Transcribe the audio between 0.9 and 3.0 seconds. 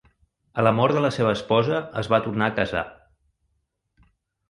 de la seva esposa es va tornar a casar.